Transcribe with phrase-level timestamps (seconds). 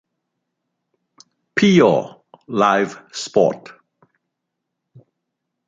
[1.53, 3.69] Pure live sport.